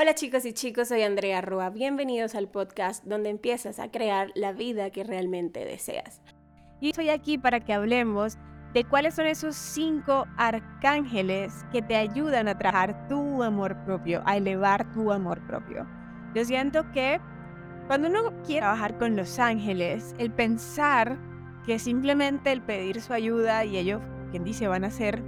[0.00, 1.70] Hola chicos y chicos, soy Andrea Rua.
[1.70, 6.22] Bienvenidos al podcast donde empiezas a crear la vida que realmente deseas.
[6.80, 8.38] Y estoy aquí para que hablemos
[8.74, 14.36] de cuáles son esos cinco arcángeles que te ayudan a trabajar tu amor propio, a
[14.36, 15.84] elevar tu amor propio.
[16.32, 17.20] Yo siento que
[17.88, 21.18] cuando uno quiere trabajar con los ángeles, el pensar
[21.66, 25.24] que simplemente el pedir su ayuda y ellos, quien dice, van a hacer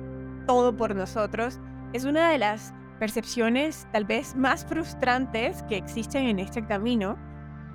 [0.46, 1.58] todo por nosotros,
[1.92, 7.16] es una de las percepciones tal vez más frustrantes que existen en este camino.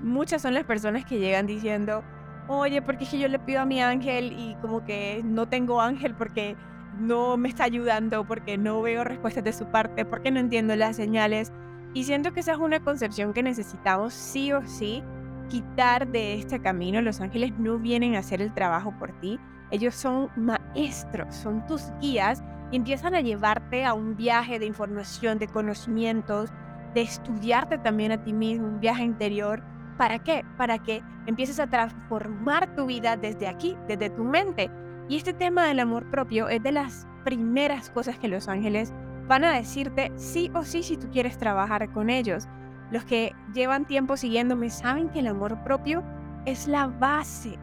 [0.01, 2.03] Muchas son las personas que llegan diciendo,
[2.47, 5.81] oye, porque es que yo le pido a mi ángel y como que no tengo
[5.81, 6.55] ángel porque
[6.99, 10.95] no me está ayudando, porque no veo respuestas de su parte, porque no entiendo las
[10.95, 11.51] señales.
[11.95, 15.03] Y siento que esa es una concepción que necesitamos sí o sí
[15.49, 17.01] quitar de este camino.
[17.01, 19.39] Los ángeles no vienen a hacer el trabajo por ti.
[19.71, 25.47] Ellos son maestros, son tus guías empiezan a llevarte a un viaje de información, de
[25.47, 26.51] conocimientos,
[26.93, 29.61] de estudiarte también a ti mismo, un viaje interior.
[29.97, 30.43] ¿Para qué?
[30.57, 34.69] Para que empieces a transformar tu vida desde aquí, desde tu mente.
[35.07, 38.93] Y este tema del amor propio es de las primeras cosas que los ángeles
[39.27, 42.47] van a decirte sí o sí si tú quieres trabajar con ellos.
[42.91, 46.03] Los que llevan tiempo siguiéndome saben que el amor propio
[46.45, 47.57] es la base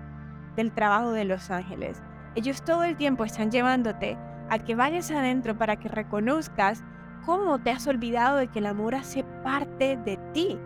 [0.57, 2.03] del trabajo de los ángeles.
[2.35, 4.19] Ellos todo el tiempo están llevándote
[4.51, 6.83] a que vayas adentro para que reconozcas
[7.25, 10.59] cómo te has olvidado de que el amor hace parte de ti.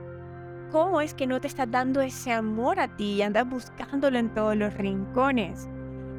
[0.72, 4.34] ¿Cómo es que no te estás dando ese amor a ti y andas buscándolo en
[4.34, 5.68] todos los rincones?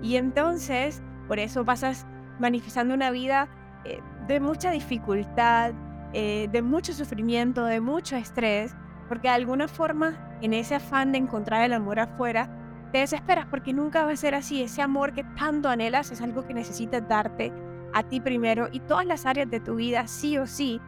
[0.01, 2.05] Y entonces, por eso pasas
[2.39, 3.49] manifestando una vida
[3.83, 5.73] eh, de mucha dificultad,
[6.13, 8.75] eh, de mucho sufrimiento, de mucho estrés,
[9.07, 12.49] porque de alguna forma, en ese afán de encontrar el amor afuera,
[12.91, 14.61] te desesperas porque nunca va a ser así.
[14.61, 17.51] Ese amor que tanto anhelas es algo que necesitas darte
[17.93, 20.81] a ti primero y todas las áreas de tu vida, sí o sí,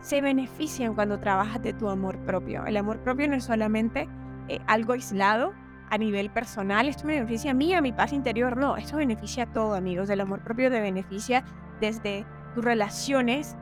[0.00, 2.66] se benefician cuando trabajas de tu amor propio.
[2.66, 4.08] El amor propio no es solamente
[4.48, 5.52] eh, algo aislado
[5.90, 9.44] a nivel personal, esto me beneficia a mí, a mi paz interior, no, esto beneficia
[9.44, 10.10] a todo, amigos.
[10.10, 11.44] El amor propio te beneficia
[11.80, 13.56] desde tus relaciones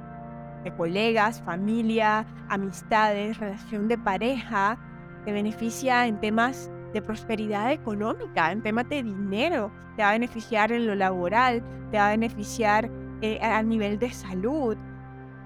[0.65, 4.79] de colegas, familia, amistades, relación de pareja,
[5.25, 10.73] te beneficia en temas de prosperidad económica, en temas de dinero, te va a beneficiar
[10.73, 14.77] en lo laboral, te va a beneficiar eh, a nivel de salud,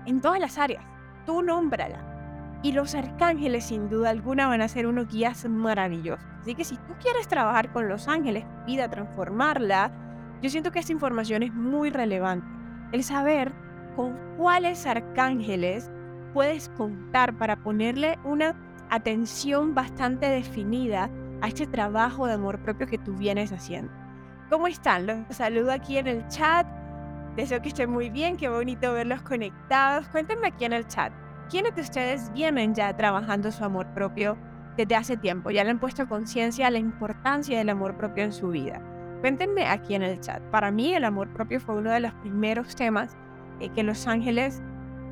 [0.06, 0.84] en todas las áreas.
[1.24, 2.60] Tú nómbrala.
[2.62, 6.24] Y los arcángeles, sin duda alguna, van a ser unos guías maravillosos.
[6.40, 9.90] Así que si tú quieres trabajar con los ángeles, vida transformarla,
[10.42, 12.46] yo siento que esta información es muy relevante.
[12.92, 13.52] El saber
[13.94, 15.90] con cuáles arcángeles
[16.32, 18.54] puedes contar para ponerle una
[18.90, 21.10] atención bastante definida
[21.41, 23.92] a este trabajo de amor propio que tú vienes haciendo.
[24.50, 25.06] ¿Cómo están?
[25.06, 26.66] Los saludo aquí en el chat.
[27.34, 30.08] Deseo que estén muy bien, qué bonito verlos conectados.
[30.08, 31.12] Cuéntenme aquí en el chat,
[31.50, 34.38] ¿quiénes de ustedes vienen ya trabajando su amor propio
[34.76, 35.50] desde hace tiempo?
[35.50, 38.80] ¿Ya le han puesto conciencia a la importancia del amor propio en su vida?
[39.20, 40.41] Cuéntenme aquí en el chat.
[40.50, 43.16] Para mí el amor propio fue uno de los primeros temas
[43.60, 44.62] eh, que los ángeles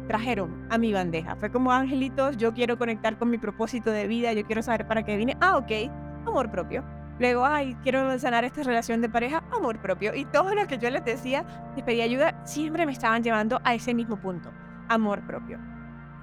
[0.07, 1.37] trajeron a mi bandeja.
[1.37, 5.03] Fue como angelitos, yo quiero conectar con mi propósito de vida, yo quiero saber para
[5.03, 5.37] qué vine.
[5.41, 5.91] Ah, ok,
[6.27, 6.85] amor propio.
[7.19, 10.15] Luego, ay, quiero sanar esta relación de pareja, amor propio.
[10.15, 11.45] Y todo lo que yo les decía,
[11.77, 14.51] les pedí ayuda, siempre me estaban llevando a ese mismo punto,
[14.89, 15.59] amor propio.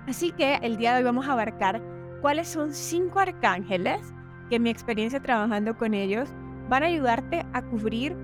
[0.07, 1.81] Así que el día de hoy vamos a abarcar
[2.21, 4.13] cuáles son cinco arcángeles
[4.49, 6.29] que en mi experiencia trabajando con ellos
[6.67, 8.15] van a ayudarte a cubrir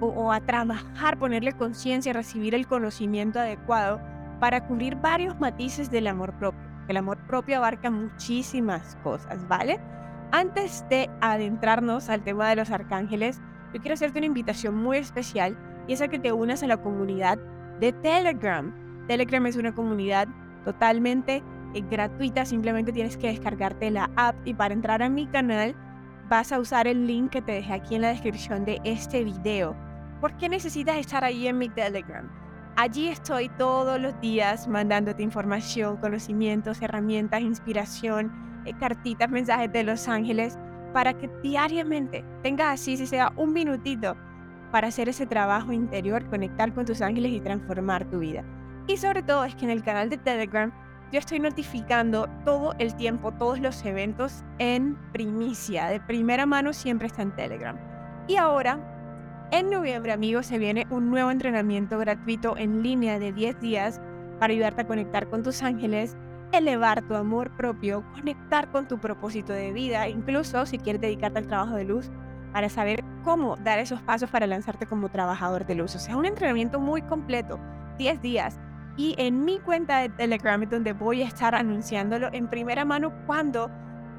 [0.00, 4.00] o, o a trabajar, ponerle conciencia, recibir el conocimiento adecuado
[4.38, 6.60] para cubrir varios matices del amor propio.
[6.86, 9.80] El amor propio abarca muchísimas cosas, ¿vale?
[10.32, 13.40] Antes de adentrarnos al tema de los arcángeles,
[13.72, 16.76] yo quiero hacerte una invitación muy especial y es a que te unas a la
[16.76, 17.38] comunidad
[17.80, 18.74] de Telegram.
[19.06, 20.28] Telegram es una comunidad
[20.64, 21.42] totalmente
[21.74, 25.74] eh, gratuita, simplemente tienes que descargarte la app y para entrar a mi canal
[26.28, 29.76] vas a usar el link que te dejé aquí en la descripción de este video.
[30.20, 32.30] ¿Por qué necesitas estar ahí en mi Telegram?
[32.76, 38.32] Allí estoy todos los días mandándote información, conocimientos, herramientas, inspiración
[38.72, 40.58] cartitas, mensajes de los ángeles,
[40.94, 44.16] para que diariamente tengas así, si sea un minutito,
[44.70, 48.42] para hacer ese trabajo interior, conectar con tus ángeles y transformar tu vida.
[48.86, 50.72] Y sobre todo es que en el canal de Telegram
[51.12, 57.06] yo estoy notificando todo el tiempo, todos los eventos en primicia, de primera mano siempre
[57.06, 57.76] está en Telegram.
[58.26, 58.78] Y ahora,
[59.52, 64.00] en noviembre, amigos, se viene un nuevo entrenamiento gratuito en línea de 10 días
[64.40, 66.16] para ayudarte a conectar con tus ángeles
[66.58, 71.46] elevar tu amor propio, conectar con tu propósito de vida, incluso si quieres dedicarte al
[71.46, 72.10] trabajo de luz,
[72.52, 75.96] para saber cómo dar esos pasos para lanzarte como trabajador de luz.
[75.96, 77.58] O sea, un entrenamiento muy completo,
[77.98, 78.60] 10 días,
[78.96, 83.70] y en mi cuenta de Telegram donde voy a estar anunciándolo en primera mano cuando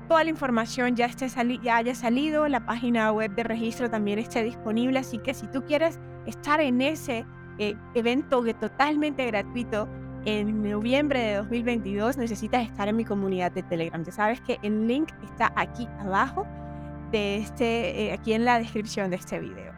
[0.09, 1.27] toda la información ya, esté
[1.63, 5.63] ya haya salido, la página web de registro también esté disponible, así que si tú
[5.63, 7.25] quieres estar en ese
[7.57, 9.87] eh, evento totalmente gratuito
[10.25, 14.03] en noviembre de 2022 necesitas estar en mi comunidad de Telegram.
[14.03, 16.45] Ya sabes que el link está aquí abajo
[17.11, 19.71] de este, eh, aquí en la descripción de este video.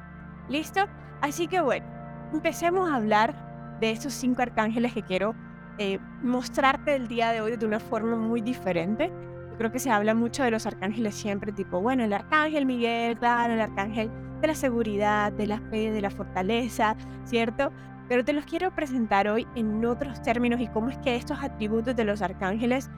[0.49, 0.88] ¿Listo?
[1.21, 1.85] Así que bueno,
[2.33, 5.35] empecemos a hablar de estos cinco arcángeles que quiero
[5.77, 9.11] eh, mostrarte el día de hoy de una forma muy diferente.
[9.57, 13.59] Creo que se habla mucho de los arcángeles siempre, tipo, bueno, el arcángel Miguel, el
[13.59, 14.09] arcángel
[14.39, 16.95] de la seguridad, de la fe, de la fortaleza,
[17.25, 17.71] ¿cierto?
[18.07, 21.95] Pero te los quiero presentar hoy en otros términos y cómo es que estos atributos
[21.95, 22.89] de los arcángeles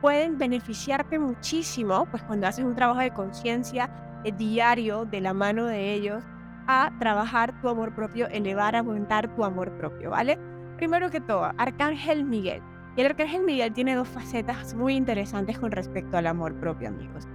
[0.00, 3.90] pueden beneficiarte muchísimo, pues cuando haces un trabajo de conciencia
[4.24, 6.22] eh, diario de la mano de ellos,
[6.66, 10.38] a trabajar tu amor propio, elevar, aumentar tu amor propio, ¿vale?
[10.76, 12.62] Primero que todo, Arcángel Miguel.
[12.96, 17.26] Y el Arcángel Miguel tiene dos facetas muy interesantes con respecto al amor propio, amigos.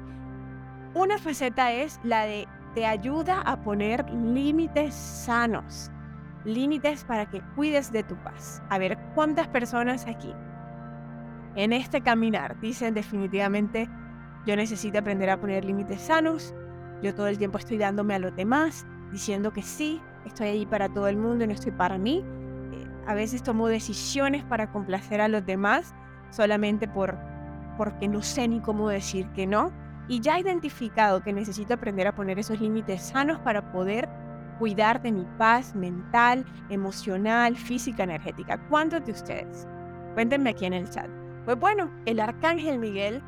[0.94, 5.91] Una faceta es la de te ayuda a poner límites sanos,
[6.47, 8.63] límites para que cuides de tu paz.
[8.69, 10.33] A ver, ¿cuántas personas aquí
[11.55, 13.89] en este caminar dicen definitivamente,
[14.45, 16.53] yo necesito aprender a poner límites sanos,
[17.01, 20.88] yo todo el tiempo estoy dándome a los demás, diciendo que sí, estoy ahí para
[20.88, 22.23] todo el mundo y no estoy para mí.
[22.71, 25.94] Eh, a veces tomo decisiones para complacer a los demás
[26.29, 27.17] solamente por,
[27.75, 29.71] porque no sé ni cómo decir que no.
[30.07, 34.07] Y ya he identificado que necesito aprender a poner esos límites sanos para poder
[34.59, 38.57] cuidar de mi paz mental, emocional, física, energética.
[38.69, 39.68] ¿Cuántos de ustedes?
[40.13, 41.09] Cuéntenme aquí en el chat.
[41.45, 43.21] Pues bueno, el arcángel Miguel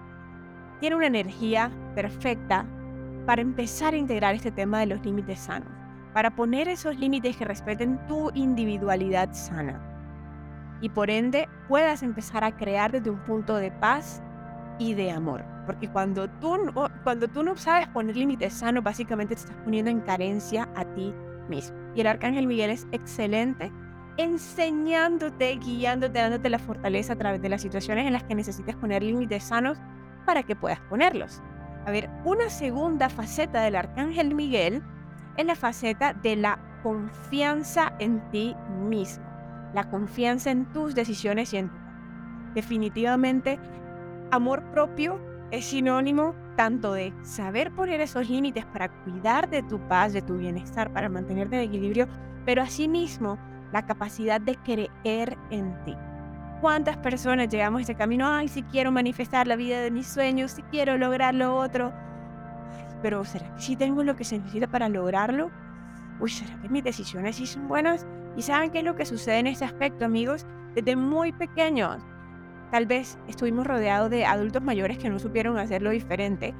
[0.79, 2.65] tiene una energía perfecta
[3.25, 5.69] para empezar a integrar este tema de los límites sanos,
[6.13, 9.89] para poner esos límites que respeten tu individualidad sana
[10.81, 14.21] y por ende puedas empezar a crear desde un punto de paz
[14.79, 15.43] y de amor.
[15.65, 16.57] Porque cuando tú,
[17.03, 21.13] cuando tú no sabes poner límites sanos, básicamente te estás poniendo en carencia a ti
[21.49, 21.77] mismo.
[21.95, 23.71] Y el arcángel Miguel es excelente
[24.17, 29.01] enseñándote, guiándote, dándote la fortaleza a través de las situaciones en las que necesites poner
[29.01, 29.77] límites sanos
[30.25, 31.41] para que puedas ponerlos.
[31.85, 34.83] A ver, una segunda faceta del arcángel Miguel
[35.37, 38.55] es la faceta de la confianza en ti
[38.89, 39.23] mismo,
[39.73, 41.89] la confianza en tus decisiones y en tu
[42.53, 43.59] Definitivamente,
[44.31, 45.19] amor propio
[45.51, 50.37] es sinónimo tanto de saber poner esos límites para cuidar de tu paz, de tu
[50.37, 52.07] bienestar, para mantenerte en equilibrio,
[52.45, 53.37] pero asimismo
[53.71, 55.95] la capacidad de creer en ti.
[56.61, 58.27] ¿Cuántas personas llegamos a este camino?
[58.27, 61.93] Ay, si quiero manifestar la vida de mis sueños, si quiero lograr lo otro.
[63.01, 65.51] pero ¿será que sí tengo lo que se necesita para lograrlo?
[66.19, 68.05] Uy, ¿será que mis decisiones sí son buenas?
[68.35, 70.45] ¿Y saben qué es lo que sucede en este aspecto, amigos?
[70.75, 72.03] Desde muy pequeños
[72.71, 76.53] Tal vez estuvimos rodeados de adultos mayores que no supieron hacerlo diferente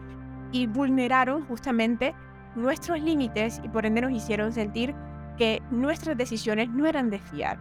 [0.51, 2.15] y vulneraron justamente
[2.56, 4.95] nuestros límites y por ende nos hicieron sentir
[5.38, 7.59] que nuestras decisiones no eran de fiar.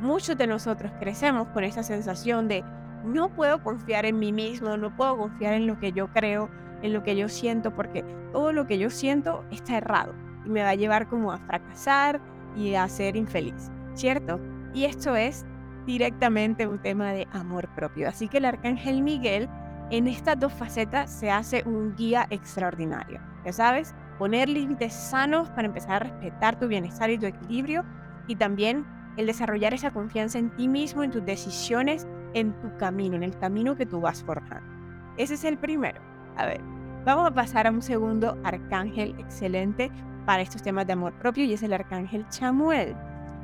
[0.00, 2.64] Muchos de nosotros crecemos con esa sensación de
[3.04, 6.50] no puedo confiar en mí mismo, no puedo confiar en lo que yo creo,
[6.82, 10.14] en lo que yo siento, porque todo lo que yo siento está errado
[10.44, 12.20] y me va a llevar como a fracasar
[12.56, 14.40] y a ser infeliz, ¿cierto?
[14.74, 15.46] Y esto es
[15.88, 18.10] directamente un tema de amor propio.
[18.10, 19.48] Así que el arcángel Miguel
[19.90, 23.20] en estas dos facetas se hace un guía extraordinario.
[23.46, 27.86] Ya sabes, poner límites sanos para empezar a respetar tu bienestar y tu equilibrio
[28.26, 28.84] y también
[29.16, 33.36] el desarrollar esa confianza en ti mismo, en tus decisiones, en tu camino, en el
[33.38, 34.70] camino que tú vas forjando.
[35.16, 36.02] Ese es el primero.
[36.36, 36.60] A ver,
[37.06, 39.90] vamos a pasar a un segundo arcángel excelente
[40.26, 42.94] para estos temas de amor propio y es el arcángel Chamuel.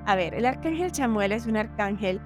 [0.05, 2.21] A ver, el arcángel Chamuel es un arcángel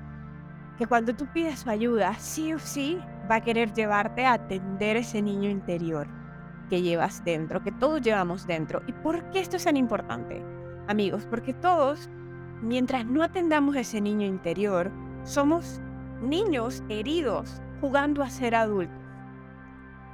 [0.78, 4.96] que cuando tú pides su ayuda, sí o sí va a querer llevarte a atender
[4.96, 6.06] ese niño interior
[6.70, 8.82] que llevas dentro, que todos llevamos dentro.
[8.86, 10.40] ¿Y por qué esto es tan importante?
[10.86, 12.08] Amigos, porque todos,
[12.62, 14.92] mientras no atendamos ese niño interior,
[15.24, 15.80] somos
[16.22, 18.94] niños heridos jugando a ser adultos.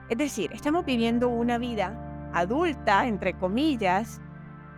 [0.08, 4.20] Es decir, estamos viviendo una vida adulta, entre comillas,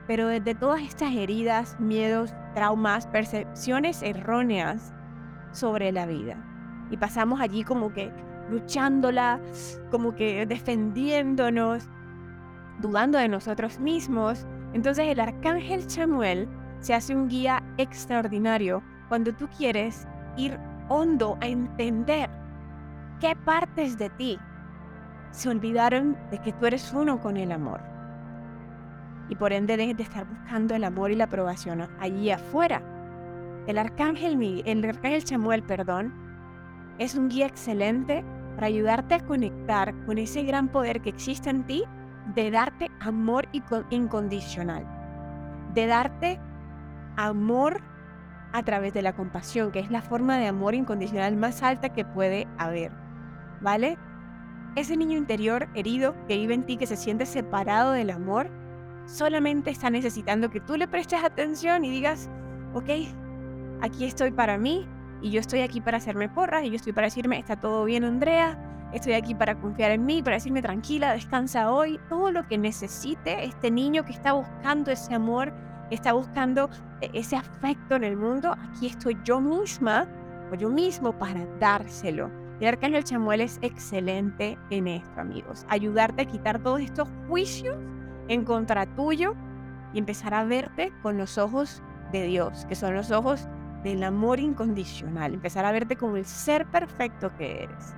[0.06, 4.94] pero desde todas estas heridas, miedos, traumas, percepciones erróneas
[5.56, 6.36] sobre la vida.
[6.90, 8.12] Y pasamos allí como que
[8.50, 9.40] luchándola,
[9.90, 11.88] como que defendiéndonos,
[12.80, 14.46] dudando de nosotros mismos.
[14.72, 16.48] Entonces el arcángel Samuel
[16.80, 20.58] se hace un guía extraordinario cuando tú quieres ir
[20.88, 22.30] hondo a entender
[23.20, 24.38] qué partes de ti
[25.30, 27.80] se olvidaron de que tú eres uno con el amor.
[29.28, 32.95] Y por ende dejes de estar buscando el amor y la aprobación allí afuera
[33.66, 36.14] el arcángel, el arcángel Chamuel, perdón,
[36.98, 41.64] es un guía excelente para ayudarte a conectar con ese gran poder que existe en
[41.64, 41.84] ti
[42.34, 43.48] de darte amor
[43.90, 44.86] incondicional,
[45.74, 46.40] de darte
[47.16, 47.82] amor
[48.52, 52.04] a través de la compasión, que es la forma de amor incondicional más alta que
[52.04, 52.92] puede haber,
[53.60, 53.98] ¿vale?
[54.76, 58.48] Ese niño interior herido que vive en ti, que se siente separado del amor,
[59.06, 62.30] solamente está necesitando que tú le prestes atención y digas,
[62.74, 62.90] ok,
[63.80, 64.86] aquí estoy para mí
[65.22, 68.04] y yo estoy aquí para hacerme porras y yo estoy para decirme, está todo bien
[68.04, 68.58] Andrea,
[68.92, 73.44] estoy aquí para confiar en mí, para decirme tranquila, descansa hoy, todo lo que necesite
[73.44, 75.52] este niño que está buscando ese amor,
[75.88, 80.06] que está buscando e-, ese afecto en el mundo, aquí estoy yo misma
[80.52, 82.30] o yo mismo para dárselo.
[82.60, 85.66] El arcángel Chamuel es excelente en esto, amigos.
[85.68, 87.76] Ayudarte a quitar todos estos juicios
[88.28, 89.34] en contra tuyo
[89.92, 93.46] y empezar a verte con los ojos de Dios, que son los ojos
[93.82, 95.34] del amor incondicional.
[95.34, 97.94] Empezar a verte como el ser perfecto que eres.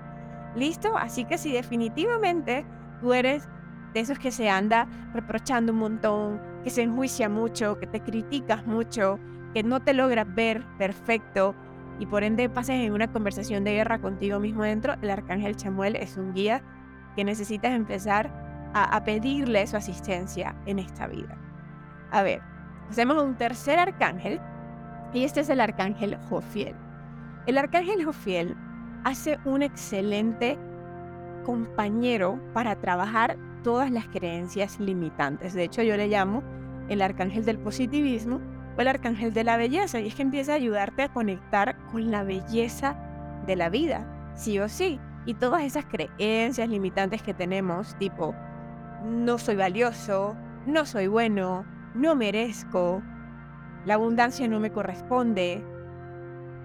[0.54, 0.96] ¿Listo?
[0.96, 2.64] Así que si definitivamente
[3.00, 3.48] tú eres
[3.94, 8.66] de esos que se anda reprochando un montón, que se enjuicia mucho, que te criticas
[8.66, 9.18] mucho,
[9.54, 11.54] que no te logras ver perfecto
[11.98, 15.96] y por ende pases en una conversación de guerra contigo mismo dentro, el arcángel Chamuel
[15.96, 16.62] es un guía
[17.16, 18.30] que necesitas empezar
[18.74, 21.36] a, a pedirle su asistencia en esta vida.
[22.10, 22.40] A ver,
[22.88, 24.40] hacemos un tercer arcángel
[25.12, 26.74] y este es el arcángel Jofiel.
[27.46, 28.56] El arcángel Jofiel
[29.04, 30.58] hace un excelente
[31.44, 35.54] compañero para trabajar todas las creencias limitantes.
[35.54, 36.42] De hecho, yo le llamo
[36.88, 38.40] el arcángel del positivismo
[38.76, 40.00] o el arcángel de la belleza.
[40.00, 42.96] Y es que empieza a ayudarte a conectar con la belleza
[43.46, 45.00] de la vida, sí o sí.
[45.24, 48.34] Y todas esas creencias limitantes que tenemos, tipo,
[49.04, 50.36] no soy valioso,
[50.66, 53.02] no soy bueno, no merezco,
[53.88, 55.64] la abundancia no me corresponde,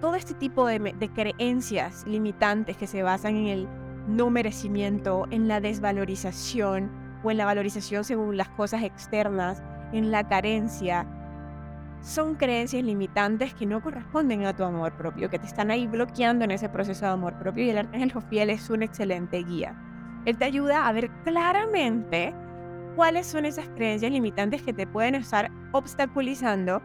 [0.02, 3.68] todo este tipo de, creencias limitantes que se basan en el
[4.06, 6.90] no merecimiento, en la desvalorización
[7.22, 9.62] o en la valorización según las cosas externas,
[9.94, 11.06] en la carencia,
[12.02, 16.44] son creencias limitantes que no corresponden a tu amor propio, que te están ahí bloqueando
[16.44, 19.74] en ese proceso de amor propio y el arcángel Jofiel es un excelente guía.
[20.26, 22.34] Él te ayuda a ver claramente
[22.96, 26.82] cuáles son esas creencias limitantes que te pueden estar obstaculizando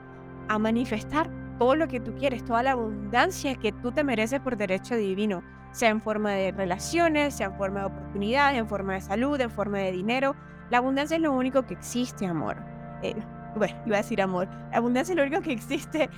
[0.49, 4.57] a manifestar todo lo que tú quieres, toda la abundancia que tú te mereces por
[4.57, 9.01] derecho divino, sea en forma de relaciones, sea en forma de oportunidades, en forma de
[9.01, 10.35] salud, en forma de dinero.
[10.71, 12.57] La abundancia es lo único que existe, amor.
[13.03, 13.15] Eh,
[13.55, 14.47] bueno, iba a decir amor.
[14.71, 16.09] La abundancia es lo único que existe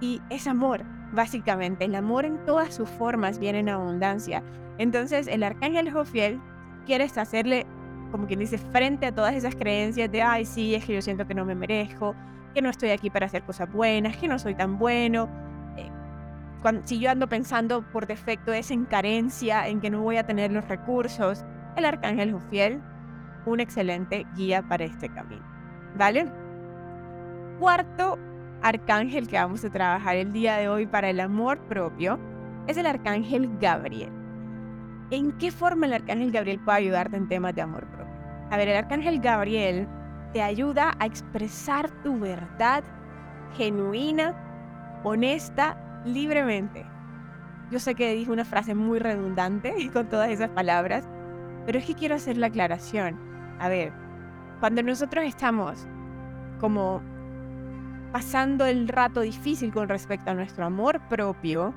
[0.00, 1.86] y es amor, básicamente.
[1.86, 4.44] El amor en todas sus formas viene en abundancia.
[4.78, 6.40] Entonces, el arcángel Jofiel
[6.86, 7.66] quiere hacerle,
[8.12, 11.26] como quien dice, frente a todas esas creencias de, ay, sí, es que yo siento
[11.26, 12.14] que no me merezco,
[12.54, 15.28] que no estoy aquí para hacer cosas buenas, que no soy tan bueno.
[15.76, 15.90] Eh,
[16.62, 20.26] cuando, si yo ando pensando por defecto es en carencia, en que no voy a
[20.26, 21.44] tener los recursos,
[21.76, 22.80] el arcángel Jofiel,
[23.46, 25.44] un excelente guía para este camino.
[25.96, 26.26] ¿Vale?
[27.58, 28.18] Cuarto
[28.62, 32.18] arcángel que vamos a trabajar el día de hoy para el amor propio
[32.66, 34.12] es el arcángel Gabriel.
[35.10, 38.14] ¿En qué forma el arcángel Gabriel puede ayudarte en temas de amor propio?
[38.50, 39.88] A ver, el arcángel Gabriel
[40.32, 42.84] te ayuda a expresar tu verdad
[43.56, 44.34] genuina,
[45.02, 46.86] honesta, libremente.
[47.70, 51.08] Yo sé que dije una frase muy redundante con todas esas palabras,
[51.66, 53.18] pero es que quiero hacer la aclaración.
[53.58, 53.92] A ver,
[54.60, 55.86] cuando nosotros estamos
[56.60, 57.02] como
[58.12, 61.72] pasando el rato difícil con respecto a nuestro amor propio,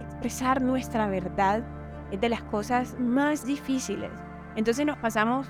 [0.00, 1.64] expresar nuestra verdad
[2.10, 4.10] es de las cosas más difíciles.
[4.54, 5.48] Entonces nos pasamos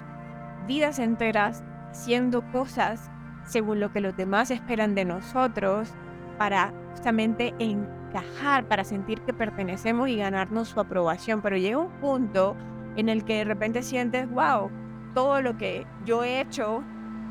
[0.67, 3.11] vidas enteras haciendo cosas
[3.45, 5.91] según lo que los demás esperan de nosotros
[6.39, 11.43] para justamente encajar, para sentir que pertenecemos y ganarnos su aprobación.
[11.43, 12.57] Pero llega un punto
[12.97, 14.71] en el que de repente sientes, wow,
[15.15, 16.83] todo lo que yo he hecho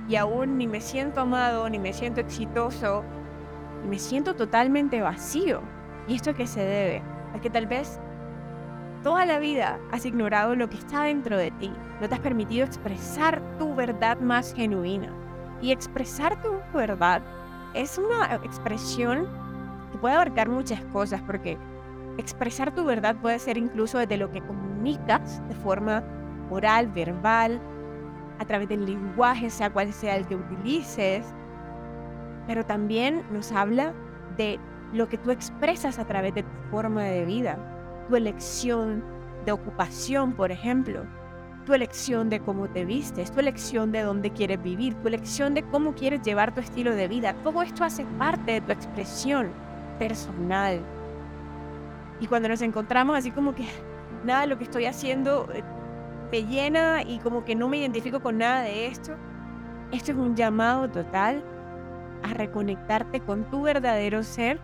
[0.08, 3.04] y aún ni me siento amado, ni me siento exitoso,
[3.90, 5.62] me siento totalmente vacío.
[6.08, 7.02] ¿Y esto a qué se debe?
[7.34, 8.00] A que tal vez
[9.04, 11.74] Toda la vida has ignorado lo que está dentro de ti.
[12.00, 15.12] No te has permitido expresar tu verdad más genuina.
[15.60, 17.24] Y expresar tu verdad
[17.74, 19.28] es una expresión
[19.92, 21.58] que puede abarcar muchas cosas, porque
[22.20, 26.04] expresar tu verdad puede ser incluso desde lo que comunicas de forma
[26.52, 27.60] oral, verbal,
[28.38, 31.26] a través del lenguaje, sea cual sea el que utilices,
[32.46, 33.94] pero también nos habla
[34.38, 34.60] de
[34.94, 37.58] lo que tú expresas a través de tu forma de vida
[38.12, 39.02] tu elección
[39.46, 41.06] de ocupación, por ejemplo,
[41.66, 45.64] tu elección de cómo te vistes, tu elección de dónde quieres vivir, tu elección de
[45.64, 47.34] cómo quieres llevar tu estilo de vida.
[47.42, 49.50] Todo esto hace parte de tu expresión
[49.98, 50.82] personal.
[52.20, 53.66] Y cuando nos encontramos así como que
[54.26, 55.64] nada, lo que estoy haciendo eh,
[56.34, 59.14] me llena y como que no me identifico con nada de esto,
[59.94, 61.46] esto es un llamado total
[62.24, 64.60] a reconectarte con tu verdadero ser.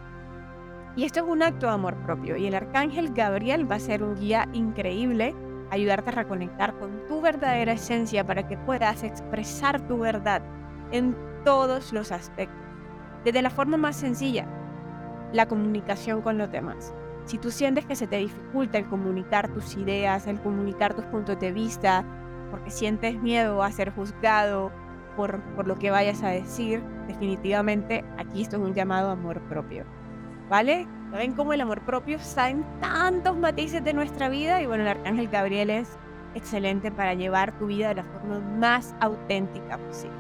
[0.98, 2.38] Y esto es un acto de amor propio.
[2.38, 5.36] Y el arcángel Gabriel va a ser un guía increíble,
[5.70, 10.42] ayudarte a reconectar con tu verdadera esencia para que puedas expresar tu verdad
[10.92, 12.58] en todos los aspectos.
[13.24, 14.48] Desde la forma más sencilla,
[15.34, 16.96] la comunicación con los demás.
[17.26, 21.40] Si tú sientes que se te dificulta el comunicar tus ideas, el comunicar tus puntos
[21.40, 22.04] de vista,
[22.50, 24.72] porque sientes miedo a ser juzgado
[25.16, 29.86] por, por lo que vayas a decir, definitivamente aquí esto es un llamado amor propio.
[30.50, 30.88] ¿Vale?
[31.12, 34.62] ¿Ven cómo el amor propio está en tantos matices de nuestra vida?
[34.62, 35.98] Y bueno, el arcángel Gabriel es
[36.36, 40.16] excelente para llevar tu vida de la forma más auténtica posible.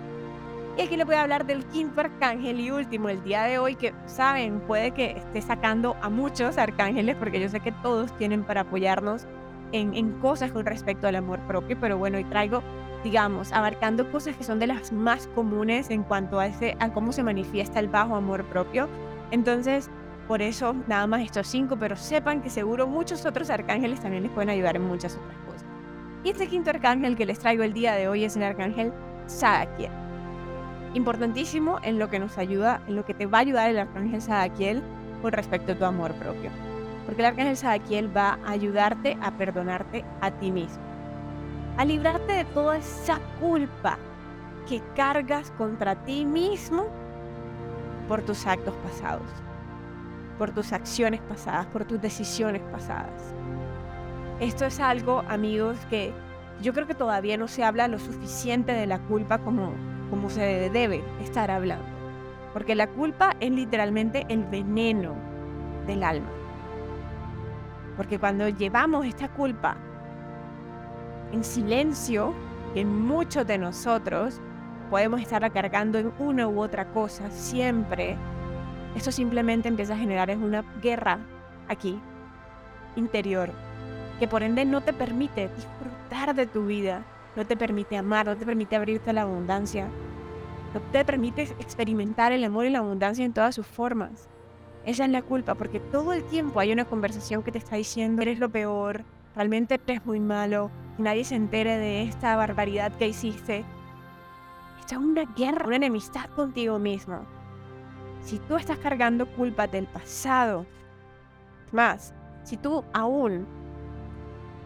[0.77, 3.75] Y aquí le voy a hablar del quinto arcángel y último el día de hoy,
[3.75, 8.43] que saben, puede que esté sacando a muchos arcángeles, porque yo sé que todos tienen
[8.43, 9.25] para apoyarnos
[9.71, 12.61] en, en cosas con respecto al amor propio, pero bueno, hoy traigo,
[13.03, 16.49] digamos, abarcando cosas que son de las más comunes en cuanto a
[16.93, 18.87] cómo se manifiesta el bajo amor propio.
[19.31, 19.89] Entonces,
[20.27, 24.31] por eso nada más estos cinco, pero sepan que seguro muchos otros arcángeles también les
[24.31, 25.65] pueden ayudar en muchas otras cosas.
[26.23, 28.91] Y este quinto arcángel que les traigo el día de hoy es el arcángel
[29.25, 29.91] Sadakiel
[30.93, 34.21] importantísimo en lo que nos ayuda, en lo que te va a ayudar el arcángel
[34.21, 34.83] Sadakiel
[35.21, 36.49] con respecto a tu amor propio.
[37.05, 40.83] Porque el arcángel Sadakiel va a ayudarte a perdonarte a ti mismo,
[41.77, 43.97] a librarte de toda esa culpa
[44.67, 46.87] que cargas contra ti mismo
[48.07, 49.29] por tus actos pasados,
[50.37, 53.33] por tus acciones pasadas, por tus decisiones pasadas.
[54.39, 56.13] Esto es algo, amigos, que
[56.61, 59.73] yo creo que todavía no se habla lo suficiente de la culpa como
[60.09, 61.85] como se debe estar hablando.
[62.53, 65.15] Porque la culpa es literalmente el veneno
[65.85, 66.29] del alma.
[67.95, 69.75] Porque cuando llevamos esta culpa
[71.31, 72.33] en silencio,
[72.73, 74.39] que muchos de nosotros
[74.89, 78.17] podemos estar cargando en una u otra cosa siempre,
[78.97, 81.19] esto simplemente empieza a generar es una guerra
[81.67, 81.99] aquí,
[82.95, 83.51] interior,
[84.19, 87.05] que por ende no te permite disfrutar de tu vida,
[87.35, 89.87] no te permite amar, no te permite abrirte a la abundancia,
[90.73, 94.29] no te permite experimentar el amor y la abundancia en todas sus formas.
[94.83, 98.23] Esa es la culpa, porque todo el tiempo hay una conversación que te está diciendo,
[98.23, 99.03] eres lo peor,
[99.35, 103.63] realmente eres muy malo, nadie se entere de esta barbaridad que hiciste.
[104.79, 107.36] Esta es una guerra, una enemistad contigo mismo.
[108.21, 110.65] Si tú estás cargando culpa del pasado,
[111.71, 113.45] más, si tú aún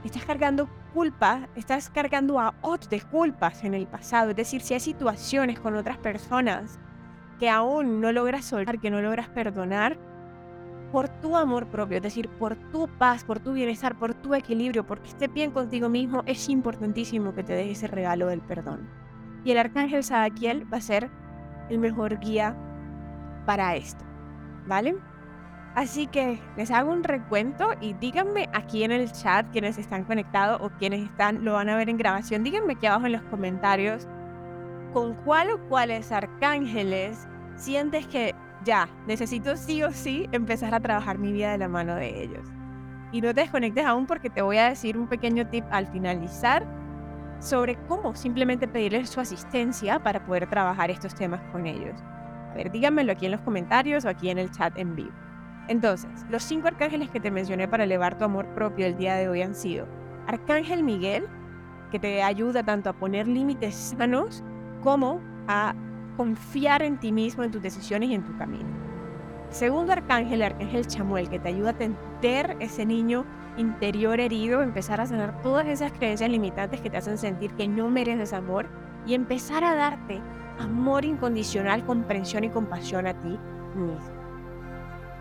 [0.03, 4.31] estás cargando culpa, estás cargando a otros culpas en el pasado.
[4.31, 6.79] Es decir, si hay situaciones con otras personas
[7.39, 9.97] que aún no logras soltar, que no logras perdonar,
[10.91, 14.85] por tu amor propio, es decir, por tu paz, por tu bienestar, por tu equilibrio,
[14.85, 18.89] porque estés bien contigo mismo, es importantísimo que te dejes ese regalo del perdón.
[19.45, 21.09] Y el arcángel Sadakiel va a ser
[21.69, 22.55] el mejor guía
[23.45, 24.04] para esto,
[24.67, 24.95] ¿vale?
[25.75, 30.60] Así que les hago un recuento y díganme aquí en el chat quienes están conectados
[30.62, 32.43] o quienes están lo van a ver en grabación.
[32.43, 34.06] Díganme aquí abajo en los comentarios
[34.93, 41.17] con cuál o cuáles arcángeles sientes que ya necesito sí o sí empezar a trabajar
[41.17, 42.45] mi vida de la mano de ellos.
[43.13, 46.65] Y no te desconectes aún porque te voy a decir un pequeño tip al finalizar
[47.39, 51.95] sobre cómo simplemente pedirles su asistencia para poder trabajar estos temas con ellos.
[52.53, 55.11] A díganmelo aquí en los comentarios o aquí en el chat en vivo.
[55.67, 59.29] Entonces, los cinco arcángeles que te mencioné para elevar tu amor propio el día de
[59.29, 59.87] hoy han sido
[60.27, 61.27] Arcángel Miguel,
[61.91, 64.43] que te ayuda tanto a poner límites sanos
[64.81, 65.75] como a
[66.17, 68.69] confiar en ti mismo, en tus decisiones y en tu camino.
[69.49, 73.25] Segundo arcángel, el arcángel Chamuel, que te ayuda a tender ese niño
[73.57, 77.89] interior herido, empezar a sanar todas esas creencias limitantes que te hacen sentir que no
[77.89, 78.67] mereces amor
[79.05, 80.21] y empezar a darte
[80.62, 83.38] amor incondicional, comprensión y compasión a ti
[83.76, 84.21] mismo.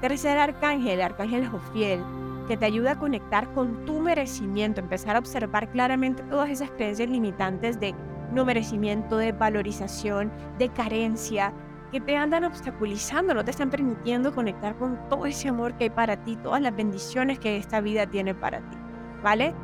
[0.00, 2.02] Tercer arcángel, arcángel Jofiel,
[2.48, 7.08] que te ayuda a conectar con tu merecimiento, empezar a observar claramente todas esas creencias
[7.08, 7.94] limitantes de
[8.32, 11.52] no merecimiento, de valorización, de carencia,
[11.92, 15.90] que te andan obstaculizando, no te están permitiendo conectar con todo ese amor que hay
[15.90, 18.76] para ti, todas las bendiciones que esta vida tiene para ti.
[19.22, 19.54] ¿Vale?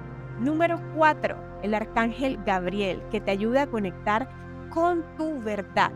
[0.41, 4.29] Número cuatro, el arcángel Gabriel, que te ayuda a conectar
[4.77, 5.91] con tu verdad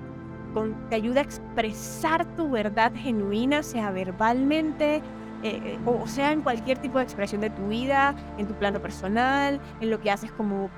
[0.88, 5.02] te ayuda a expresar tu verdad genuina, sea verbalmente, eh,
[5.42, 9.60] eh, o sea en cualquier tipo de expresión de tu vida, en tu plano personal,
[9.80, 10.70] en lo que haces como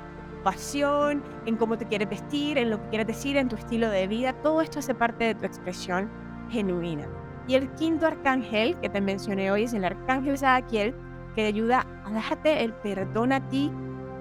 [0.45, 4.07] pasión, en cómo te quieres vestir, en lo que quieres decir, en tu estilo de
[4.09, 4.33] vida.
[4.43, 6.11] Todo esto hace parte de tu expresión
[6.51, 7.07] genuina.
[7.47, 10.95] Y el quinto arcángel que te mencioné hoy es el arcángel Sadaquiel,
[11.35, 13.71] que te ayuda a darte el perdón a ti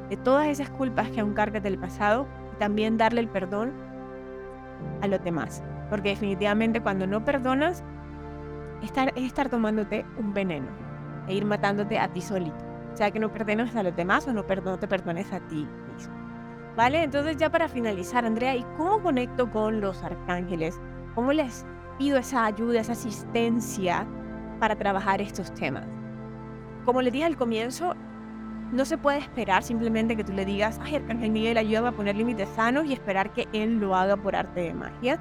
[0.10, 2.28] de todas esas culpas que aún cargas del pasado
[2.62, 3.74] también darle el perdón
[5.02, 5.64] a los demás.
[5.90, 7.84] Porque definitivamente cuando no perdonas,
[8.84, 10.68] estar, es estar tomándote un veneno
[11.28, 12.64] e ir matándote a ti solito.
[12.94, 15.68] O sea, que no perdones a los demás o no, no te perdones a ti
[15.92, 16.14] mismo.
[16.78, 17.02] ¿Vale?
[17.02, 20.80] Entonces ya para finalizar, Andrea, ¿y cómo conecto con los arcángeles?
[21.16, 21.66] ¿Cómo les
[21.98, 24.06] pido esa ayuda, esa asistencia
[24.60, 25.88] para trabajar estos temas?
[26.86, 27.96] Como les dije al comienzo,
[28.72, 32.16] no se puede esperar simplemente que tú le digas, ay, Arcángel Miguel, ayúdame a poner
[32.16, 35.20] límites sanos y esperar que él lo haga por arte de magia.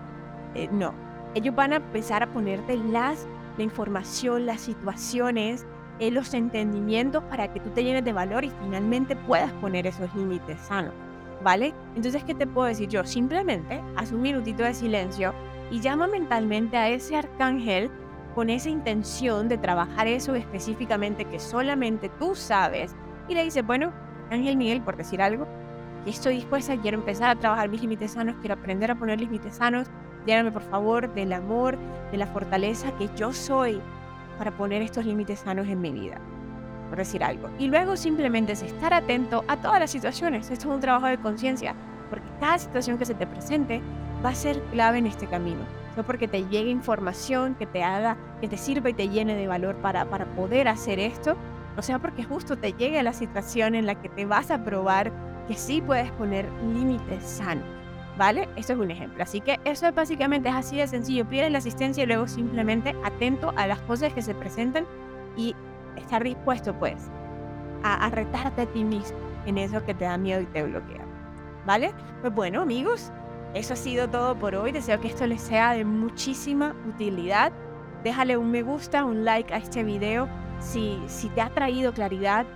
[0.54, 0.94] Eh, no,
[1.34, 5.66] ellos van a empezar a ponerte las, la información, las situaciones,
[5.98, 10.14] eh, los entendimientos para que tú te llenes de valor y finalmente puedas poner esos
[10.14, 10.94] límites sanos.
[11.42, 11.74] ¿vale?
[11.96, 13.04] Entonces, ¿qué te puedo decir yo?
[13.04, 15.34] Simplemente haz un minutito de silencio
[15.70, 17.90] y llama mentalmente a ese arcángel
[18.34, 22.94] con esa intención de trabajar eso específicamente que solamente tú sabes.
[23.28, 23.92] Y le dices, bueno,
[24.30, 25.46] Ángel Miguel, por decir algo,
[26.04, 29.56] que estoy dispuesta, quiero empezar a trabajar mis límites sanos, quiero aprender a poner límites
[29.56, 29.88] sanos.
[30.26, 31.78] Lléname, por favor, del amor,
[32.10, 33.80] de la fortaleza que yo soy
[34.38, 36.20] para poner estos límites sanos en mi vida
[36.90, 37.48] por decir algo.
[37.58, 40.50] Y luego simplemente es estar atento a todas las situaciones.
[40.50, 41.74] Esto es un trabajo de conciencia,
[42.10, 43.80] porque cada situación que se te presente
[44.22, 45.60] va a ser clave en este camino.
[45.96, 49.46] No porque te llegue información que te haga, que te sirva y te llene de
[49.46, 51.36] valor para, para poder hacer esto,
[51.76, 55.12] o sea, porque justo te llegue la situación en la que te vas a probar
[55.46, 57.64] que sí puedes poner límites sanos.
[58.18, 58.48] ¿Vale?
[58.56, 59.22] Esto es un ejemplo.
[59.22, 61.24] Así que eso es básicamente es así de sencillo.
[61.26, 64.84] Pide la asistencia y luego simplemente atento a las cosas que se presentan
[65.36, 65.54] y
[65.96, 67.10] estar dispuesto pues
[67.82, 71.02] a, retarte a ti mismo en eso que te da miedo y te bloquea.
[71.64, 71.94] ¿Vale?
[72.20, 73.10] Pues bueno amigos,
[73.54, 74.72] eso ha sido todo por hoy.
[74.72, 77.52] Deseo que esto les sea de muchísima utilidad.
[78.04, 80.28] Déjale un me gusta, un like a este video
[80.60, 81.00] si,
[81.34, 82.46] te ha traído claridad.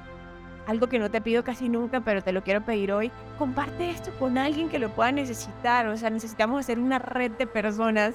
[0.67, 3.11] Algo que no te pido casi nunca, pero te lo quiero pedir hoy.
[3.39, 5.87] Comparte esto con alguien que lo pueda necesitar.
[5.89, 8.15] O sea, necesitamos hacer una red de personas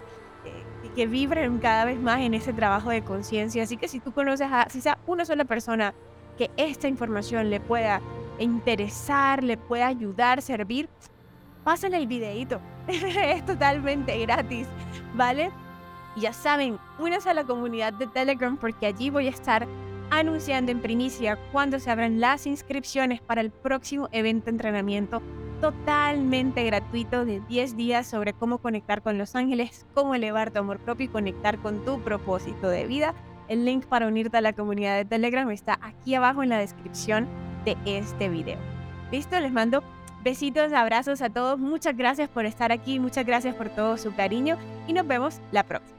[0.95, 3.63] que vibren cada vez más en ese trabajo de conciencia.
[3.63, 5.93] Así que si tú conoces a, si sea una sola persona
[6.37, 8.01] que esta información le pueda
[8.39, 10.89] interesar, le pueda ayudar, servir,
[11.63, 12.59] pásenle el videito.
[12.87, 14.67] es totalmente gratis,
[15.13, 15.51] ¿vale?
[16.15, 19.67] Ya saben, únanse a la comunidad de Telegram porque allí voy a estar
[20.11, 25.21] anunciando en primicia cuando se abran las inscripciones para el próximo evento entrenamiento
[25.61, 30.79] totalmente gratuito de 10 días sobre cómo conectar con los ángeles, cómo elevar tu amor
[30.79, 33.13] propio y conectar con tu propósito de vida.
[33.47, 37.27] El link para unirte a la comunidad de Telegram está aquí abajo en la descripción
[37.65, 38.57] de este video.
[39.11, 39.39] ¿Listo?
[39.39, 39.83] Les mando
[40.23, 41.59] besitos, abrazos a todos.
[41.59, 45.63] Muchas gracias por estar aquí, muchas gracias por todo su cariño y nos vemos la
[45.63, 45.98] próxima.